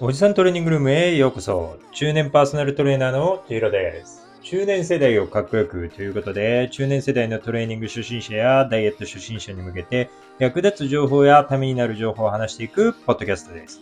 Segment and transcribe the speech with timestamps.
[0.00, 1.76] おじさんトレーニングルームへようこそ。
[1.90, 4.22] 中年パーソナルトレーナーのジーロです。
[4.44, 10.08] 中年世代をかっこよくということで、中年世代のトレーニング初心者やダイエット初心者に向けて
[10.38, 13.80] 役立つ情報やためになる情報を話していくポッドキャストです。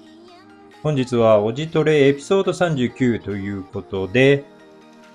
[0.82, 4.44] 本日はおじトレエピソード39ということで、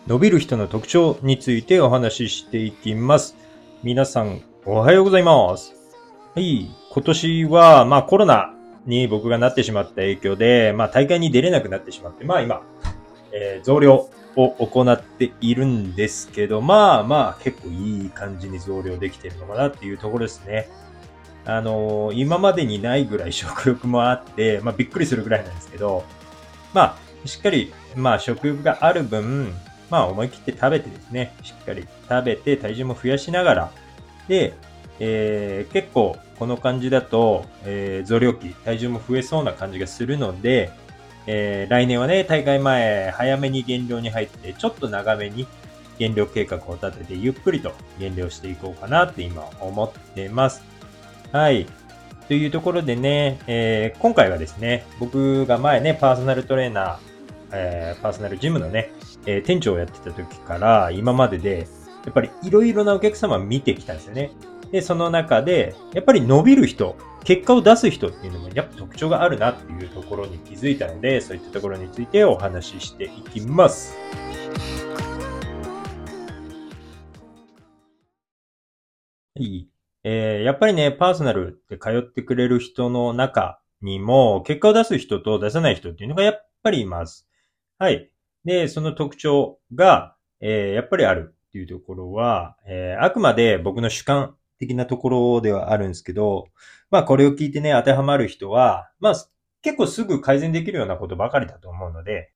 [0.05, 3.35] 伸びる人の特徴についてお話ししていきます。
[3.81, 5.73] 皆さん、おはようございます。
[6.35, 8.53] はい、今年は、まあコロナ
[8.85, 12.61] に僕がなってしまった影響で、まあ大会に出れなくなってしまって、まあ今、
[13.31, 20.69] えー、増量を行っているんですけど、まあまあ結構いい感じに増量できてるのかなっていうところですね。
[21.45, 26.03] あのー、今までにないぐらい食欲もあって、まあびっくりするぐらいなんですけど、
[26.73, 29.53] まあしっかり、まあ食欲がある分、
[29.89, 33.71] まあ思い切って食べてですね、しっかり食べて体重も増やしながら、
[34.27, 34.53] で、
[35.03, 40.71] えー、結構この感じだと、えー、増量期、体重も増えそうな感じがするので、
[41.25, 45.47] えー、来年はね、大会前、早めに減量に入って、ちょっと長めに
[45.97, 50.61] 減量計画を立てて、ゆっくりと減量していこうかなって今思ってます。
[51.31, 51.65] はい。
[52.27, 56.97] というところでね、えー、今回はですね、僕が前ね、パーソナルトレーナー、
[57.53, 58.91] えー、パーソナルジムのね、
[59.25, 61.67] えー、店長をやってた時から今までで、
[62.05, 64.31] やっぱりいろいろなお客様見てきたんですよね。
[64.71, 73.95] で、その中で、やっぱり伸びる人、結果を出す人っていうのもやっぱ特徴があるなっていうところに気づいたので、そういったところについてお話ししていきます。
[79.35, 79.67] はい。
[80.03, 87.27] えー、やっぱりね、パーソナルって通ってくれる人の中にも、結果を出す人と出さない人っていうのがやっぱりいます。
[87.77, 88.09] はい。
[88.45, 96.45] で、その特徴が、えー、やっぱりあるっていうところは、えー、あくまで僕の主観的なところではあるんですけど、
[96.91, 99.13] まあこれを聞いてね、当てはまる人は、まあ
[99.63, 102.31] 結構すぐ改善できるようなことばかりだと思うので、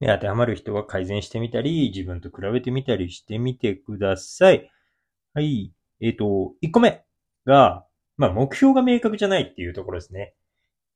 [0.00, 4.70] ね、当てはまる人は改善してみたり、自分と比べてみたりしてみてください。
[5.32, 5.72] はい。
[6.00, 7.04] えっ、ー、と、1個目
[7.46, 7.86] が、
[8.18, 10.34] まあ目標が明確じゃないっていうところですね。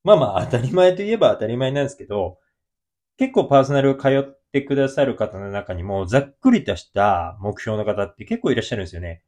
[0.05, 2.39] まあまあ当たり前といえば当たり前なんですけど、
[3.17, 9.23] 結構パーソナルを通ってくださる方の中にも、ざっくりとした目標の方って結構いらっしゃるんですよね。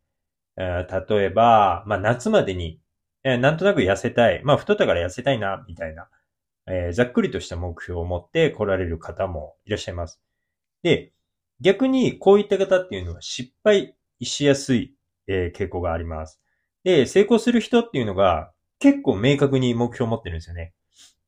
[0.58, 2.80] え例えば、まあ、夏までに、
[3.24, 4.42] えー、なんとなく痩せたい。
[4.44, 6.08] まあ、太ったから痩せたいな、みたいな、
[6.66, 10.20] えー、ざっくりとした目標を持って来られる方もいらっしゃいます。
[10.82, 11.12] で、
[11.60, 14.94] 逆にこういった方っていうのは失敗しやすい、
[15.28, 16.40] え、傾向があります。
[16.84, 20.72] で、成功する人っていうのが結構明確に目標を持ってるんですよね。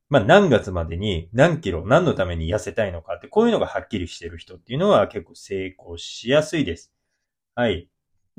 [0.09, 6.93] まあ、何月までに何キロ、何のために痩せたいのかって、こういうのがはっきりしてる人っていうのは結構成功しやすいです。
[7.55, 7.90] はい。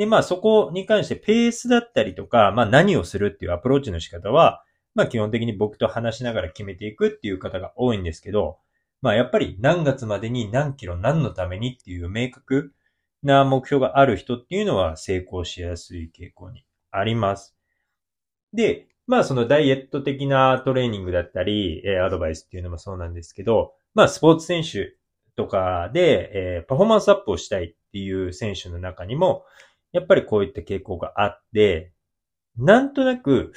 [0.01, 4.63] で、まあそこに関してペースだったりとか、まあ何をするっていうアプローチの仕方は、
[4.95, 8.57] まあ基本的に僕と話しながら決めていくっていう方が多いんですけど、
[9.03, 12.73] まあやっぱり何月までに何キロ何のためにっていう明確
[13.21, 17.55] な目標がある人っていうのは成功しやすい傾向にあります。
[18.53, 24.95] で、まあそのダイエット的なトレーニングだったり、えアドバイスっていうのもそうなんですけど、まあスポーツ選手
[25.35, 29.45] とかで、えパフォーマンスアップをしたいっていう選手の中にも、
[29.91, 31.93] やっぱりこういった傾向があって、
[32.57, 33.53] なんとなく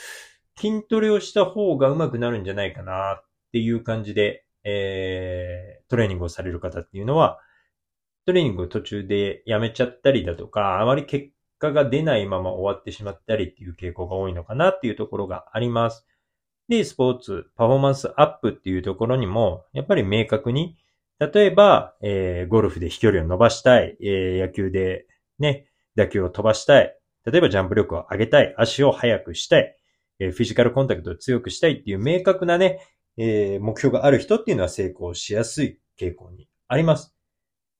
[0.56, 7.38] 筋トレをした方が上手くなるんじゃないかなっていう感じで、えー、トレーニングをされる方っていうのは、
[8.26, 11.28] トレーニングを途中でやめちゃったりだとか、あまり結
[11.58, 16.06] 果が出ないまま終わってしまったりっていう傾向が多いのかなっていうところがあります。
[16.68, 20.78] で、スポーツ、パフォーマンスアップっていうところにも、やっぱり明確に、
[21.18, 25.06] 例えば、えー、ゴルフで飛距離を伸ばしたい、えー、野球で
[25.38, 26.96] ね、打球を飛ばしたい。
[27.24, 28.54] 例えばジャンプ力を上げたい。
[28.56, 29.76] 足を速くしたい。
[30.18, 32.80] フィジカルコンタクトを強くしたいっていう明確なね、
[33.16, 37.14] えー、目標がある人っていうのは成功しやすい傾向にあります。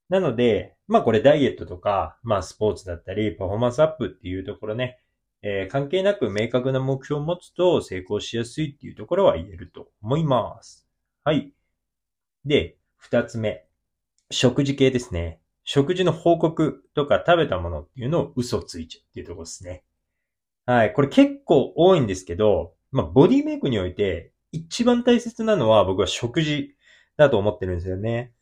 [0.08, 4.98] なので、まあこれダイエットとか、まあスポーツだったり、パフォーマンスアップっていうところね、
[5.42, 10.86] えー、関係なく明確な目標を持つと成功しやすいっていうところは言えると思います。
[11.22, 11.52] はい。
[12.44, 13.66] で、二つ目。
[14.30, 15.40] 食事系ですね。
[15.64, 19.82] 食事の報告とか食べたものっていうのを嘘ついちゃうっていうところですね。
[20.66, 20.92] はい。
[20.92, 26.74] これ結構多いんですけど、まあ、ボディメイクにおいて一番大切なのは僕は食事
[27.16, 28.32] だと思ってるんですよね。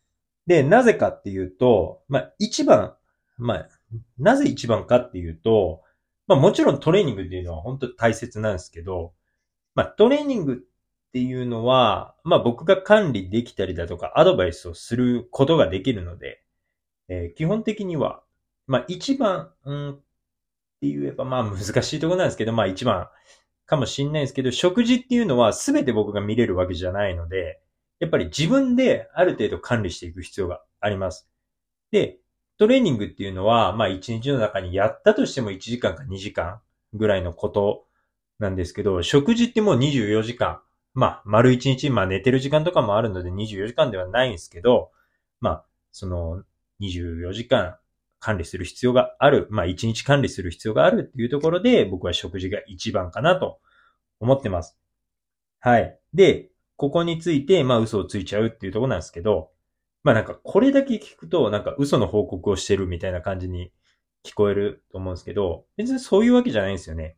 [0.46, 2.94] で、なぜかっていうと、まあ、一番、
[3.38, 3.69] まあ、
[4.19, 5.82] なぜ一番かっていうと、
[6.26, 9.14] まあ、もちろんトレーニングっていうのは本当に大切なんですけど、
[9.74, 10.56] まあ、トレーニングっ
[11.12, 16.41] ていうのは、まあ、僕が管理できたりだとかアドバイスをすることができるので、
[17.12, 18.22] えー、基本的には、
[18.66, 19.94] まあ一番、うんっ
[20.80, 23.08] て言えばまあ難しいところなんですけど、まあ一番
[23.66, 27.60] かもしんないですけど、食事っていうのは全て僕が見れるわけじゃないので、
[28.00, 31.28] やっぱり自分である程度管理していく必要があります。
[31.92, 32.18] で、
[32.58, 36.60] トレーニングっていうのは、まあ1日の中にやったとしても1時間か2時間
[36.94, 37.86] ぐらいのこと
[38.38, 40.60] なんですけど、食事ってもう24時間。
[40.94, 44.90] まあ、丸1日、まあ寝てる時間とかもあるので24時間ではないんですけど、
[45.40, 46.42] まあ、その
[46.82, 47.76] 24時間
[48.23, 49.49] 管理する必要がある。
[49.50, 53.58] まあ、1日管理する必要があるっていうところで、僕は食事が一番かなと
[54.20, 54.79] 思ってます。
[55.61, 55.99] はい。
[56.14, 59.50] で、ここについて、まあ嘘をついちゃうっていうところなんですけど、
[60.05, 63.73] まあなんかこれだけ聞くと、なんか嘘の報告をしてるみたいな感じに
[64.25, 67.17] 聞こえると思うんですけど、別にそういうわけじゃないんですよね。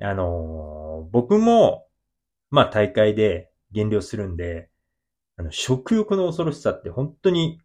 [0.00, 1.86] あのー、僕も、
[2.50, 4.70] まあ大会で減量するんで、
[5.36, 7.60] あの、食欲の恐ろしさって本当に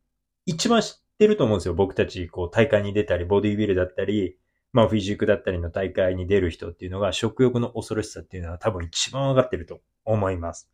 [0.46, 1.74] 一番知ってると思うんですよ。
[1.74, 4.38] 僕たち、こう大会に出たり、ボディビルだったり、
[4.74, 10.70] まあフィジークだったりの大会に出る人っていうのが食欲の恐ろしさっていうのは多分一番わかってると思います。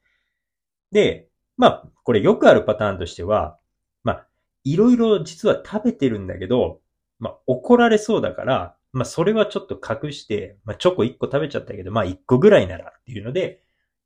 [0.91, 1.27] で、
[1.57, 3.59] まあこれよくあるパターンとしては、
[4.03, 4.27] まあ
[4.63, 6.79] いろいろ実は食べてるんだけど、
[7.19, 13.61] まあ怒られそうだから、まあそれはちょっと隠して、まあチョコ1個食べちゃったけど、まあ1個ぐらいならっていうので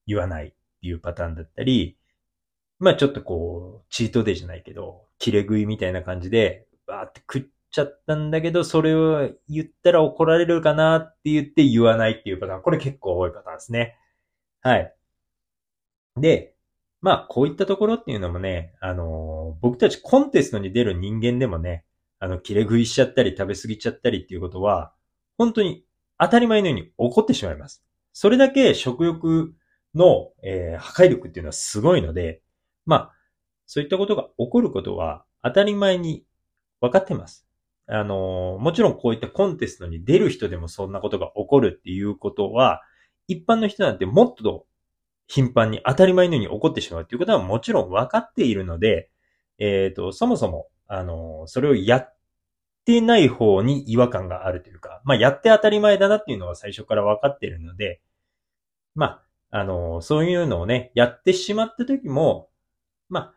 [0.07, 1.97] 言わないっていうパターンだったり、
[2.83, 12.61] まあちょっとこう、チートデーじゃないけど、切れ食いみたいな感じで、バーって食っちゃったんだけど、それを言ったら怒られるかなって言って言わないっていうパターン。
[12.61, 13.97] これ結構多いパターンですね。
[14.61, 14.93] はい。
[16.17, 16.55] で、
[17.01, 21.85] まあ、こういったところっていうのもね、あのー、僕たちコンテストに出る人間でもね、
[22.19, 24.93] あの、切れ食いしちゃったり食べ過ぎちゃったりっていうことは、
[25.37, 25.85] 本当に
[26.17, 27.83] 当たり前のように起こってしまいます。
[28.11, 29.53] それだけ食欲
[29.95, 32.42] の、えー、破壊力っていうのはすごいので、
[32.85, 33.11] まあ、
[33.65, 36.25] そういったことが起こることは当たり前に
[36.81, 37.47] 分かってます。
[37.87, 42.81] あの、もちろんこういったコンテストに出る人でもそんなことが起こるっていうことは、
[43.27, 44.65] 一般の人なんてもっと
[45.27, 49.09] 頻繁に当たり前のように起こってしまうっていうことはもちろん分かっているので、
[49.59, 52.15] えっ、ー、と、そもそも、あの、それをやっ
[52.85, 58.01] てない方に違和感があるというか、まあ、やって当たり前だなっていうのは最初から分かっているので、
[58.95, 59.05] ま
[59.51, 62.49] あ、あの、そういうのをね、やってしまった時も、
[63.13, 63.33] ま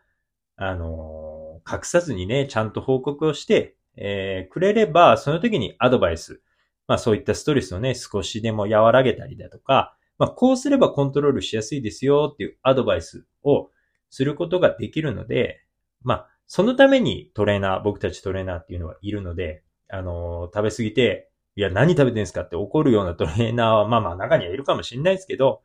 [0.57, 6.41] あ、あの、隠さずにね、ちゃんと報告をして、えー、くれれば、その時にアドバイス、
[6.87, 13.69] まあそういったストレスをね、少しでも和らげたりだとか、まあこうすればコントロールしやすいですよっていうアドバイスを
[14.09, 15.61] することができるので、
[16.01, 25.61] まあそのためにトレーナー、僕たちトレーナーっていうのはいるので、あのー、食べ過ぎて、いや何食べてんですかって怒るようなトレーナーはまあまあ中にはいるかもしれないですけど、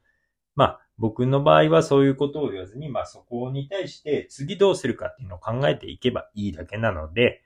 [0.55, 7.43] まあ僕の場合はそういうことを言わずに、まあそこに対して次どうするかっていうのを考えていけばいいだけなので、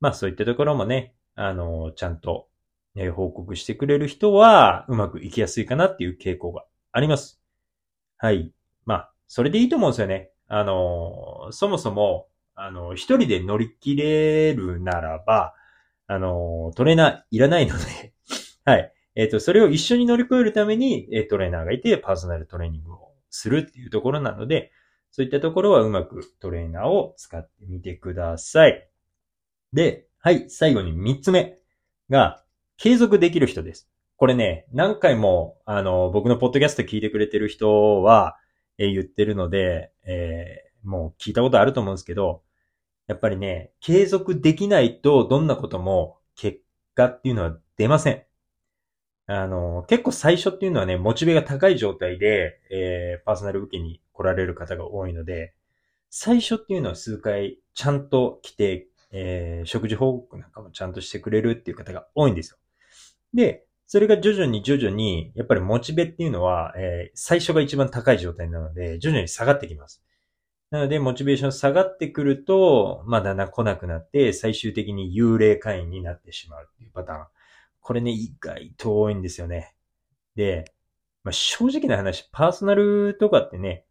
[0.00, 2.48] まあそういったところもね、あの、ちゃんと、
[2.94, 7.40] ね、報告してくれる人はうまくいきやすいかなっていう傾向があります。
[8.18, 8.52] はい。
[8.86, 10.30] まあ、それでいいと思うんですよね。
[10.48, 15.54] あの、そもそも、あの、一人で乗り切れるならば、
[16.06, 18.14] あの、トレーナーいらないので
[18.64, 18.92] はい。
[19.16, 24.70] えっ、ー、と、それを一緒に乗り越えるために、えトレーナーがいて、パーソナルトレーニングをするっていうところなので、
[25.10, 28.88] そういったところはうまくトレーナーを使ってみてください。
[29.72, 31.56] で、はい、最後に三つ目
[32.10, 32.42] が、
[32.76, 33.88] 継続できる人です。
[34.18, 38.36] これね、何回も、あの、僕のポッドキャスト聞いてくれてる人は、
[38.76, 42.42] え、言ってるので、えー、もう聞いたことあると思うんですけど、
[43.06, 46.60] やっぱりね、継続できないとどんなことも結
[46.94, 48.25] 果っていうのは出ません。
[49.26, 55.54] あの、結構最初っていうのはね、モチベが高い状態で、えー、パーソナル受けに来られる方が多いので、
[56.10, 62.58] 最初っていうのは数回ちゃんと来てえー、食事報告なんかもちゃんとしてくれるっていう方が多いんですよ。
[63.34, 70.02] で、それが徐々に徐々に、やっぱりモチベっていうのは、えー、最初が一番高い状態なので、徐々に下がってきます。
[70.70, 77.26] なので、モチベーション下がってくると、まあ、だんだん来なくなって、最終的に幽霊会員になってしまうっていうパターン。
[77.86, 79.72] これね、意外と多いんですよね。
[80.34, 80.72] で、
[81.22, 83.84] まあ、正直な話、パーソナルとかってね、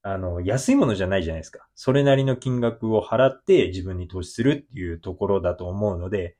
[0.00, 1.68] あの、安いものじゃないじゃないですか。
[1.74, 6.38] それなりの金額を払って自分に投資するっていうところだと思うので、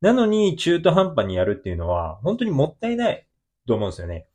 [0.00, 3.28] なのに中途半端にやるっていうのは本当にもったいない
[3.68, 4.26] と思うんですよね。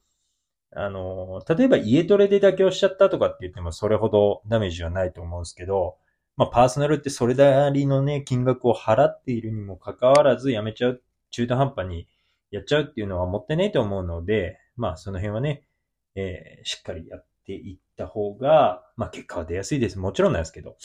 [0.74, 5.98] あの、例えば家トレで妥協しちゃったとかって言ってもそれほどダメージはないと思うんですけど、
[6.38, 11.04] まあパーソナルってそれなりのね、金額を払っているにもかかわらずやめちゃう、
[11.36, 12.08] 中途半端に
[12.50, 15.68] やっちゃうっていうのはもったいないと思うので、まあその辺はね、
[16.16, 20.00] えー、しっかりやっていった方が、まあ結果は出やすいです。
[20.00, 20.78] もちろんなんですけど。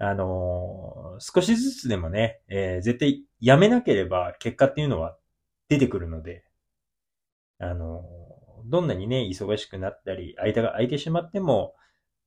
[0.00, 5.16] あのー、少しずつでもね、えー、絶対やめなければ結果っていうのは
[5.68, 6.44] 出てくるので、
[7.58, 11.74] あのー、どんなにね、忙しくなったり、間が空いてしまっても、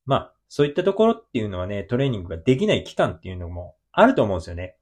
[0.06, 4.75] まあ、そういったところっていうのはね、トレーニングができない期間っていうのもあると思うんですよね。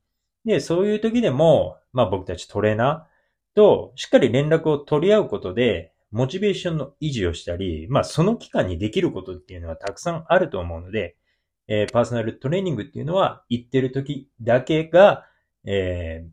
[0.46, 11.16] で、そういう時でも、まあ僕たちトレーナーとしっかり連絡を取り合うことで、モチベーションの維持をしたり、まあその期間にできることっていうのはたくさんあると思うので、
[11.68, 15.26] えー、パーソナルトレーニングっていうのは行ってる時だけが、
[15.66, 16.30] えー、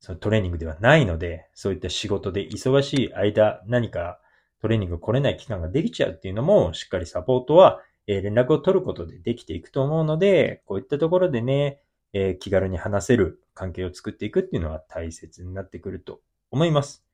[0.00, 4.20] そのトレーニングではないので、そういった仕事で忙しい間、何か
[4.60, 11.80] トレーニング来れない期間ができちゃうっていうのも、しっかりサポートは、えー、連絡を取ることでできていくと思うので、こういったところでね、
[12.12, 17.04] えー、気軽に話せる関係を作っていくっていうのは大切になってくると思います。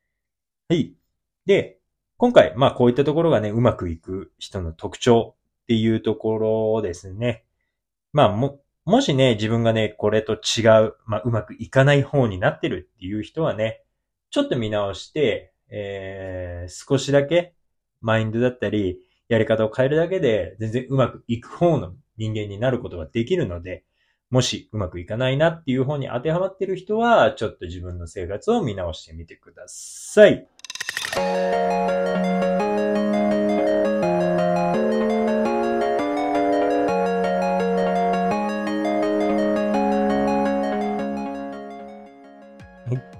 [0.69, 0.95] はい。
[1.47, 1.79] で、
[2.17, 7.45] 今回、まあこういったところがね、うまくいく人の特徴っていうところですね。
[8.13, 13.85] まあも、もしね、自分がね、これと違う、まあうまくいかない方になってるっていう人はね、
[14.31, 17.55] ちょっと見直して、えー、少しだけ
[18.01, 23.85] マインドだったり、やり方を変えるだけで全然うまくいく方の人間になることができるので、
[24.31, 30.47] もしうまくいかないなっていう方に当てはまってる人は、ちょっと自分の生活を見直してみてください。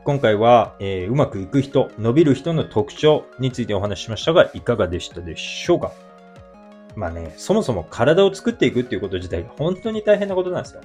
[0.05, 5.93] 今回は、えー、うまくいく人、伸びる人の特徴についてお話ししましたが、いかがでしたでしょうか？
[6.99, 10.81] まあね、そもそも体を作っていくっていうこと自体が本当に大変なことなんですよ。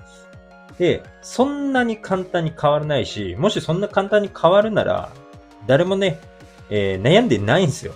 [0.77, 5.09] で、そんなに簡単に変わらないし、もしそんな簡単に変わるなら、
[5.65, 6.19] 誰もね、
[6.69, 7.95] えー、悩んでないんですよ。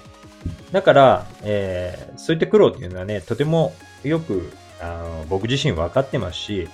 [0.71, 6.69] だから、えー、そういった苦労っていうのはね、とてもよく、あの僕自身分かってますし、やっ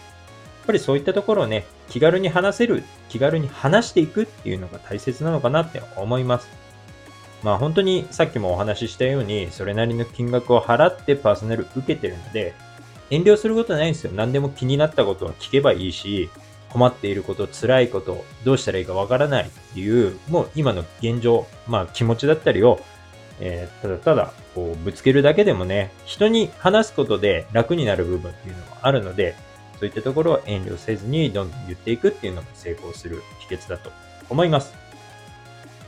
[0.66, 6.63] ぱりそういったところをね、気軽に話せる、気軽に話していくっていうのが大切なのかなって思います。
[7.44, 12.54] まあ本当にさっきもお話ししたように、それなりの金額を払ってパーソナル受けてるので、
[13.10, 14.12] 遠慮することないんですよ。
[14.14, 16.30] 何でも気になったことは聞けばいいし、
[16.70, 22.80] 困っていること、辛いこと、どうしたらいいかわからないっていう、もう今の現状、まあ気持ちだったりを、
[23.40, 29.36] えー、ただただこうぶつけるだけでもね、人に話すことで楽になる部分っていうのがあるので、
[29.80, 33.92] そういったところは遠慮せずにどんどん言っていくっていうのも成功する秘訣だと
[34.30, 34.83] 思います。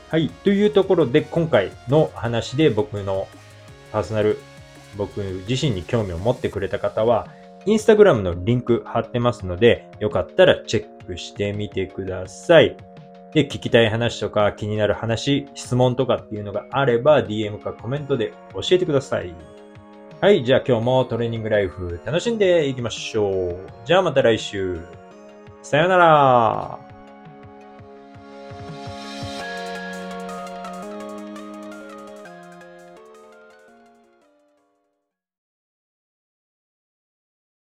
[0.10, 0.30] はい。
[0.30, 3.28] というところで今回の話で僕の
[3.92, 4.40] パーソナル、
[4.98, 7.28] 僕自身に興味を持ってくれた方は、
[7.66, 12.78] インスタグラムのリンク貼ってますので、よかったらチェックしてみてください。
[13.34, 19.34] で、聞きたい話とか気になる話、質問とかっていうのがあれば DM かコメントで教えてください。
[20.22, 23.58] はい、じゃあ今日もトレーニングライフ楽しんでいきましょう。
[23.84, 24.80] じゃあまた来週。
[25.62, 26.85] さよなら。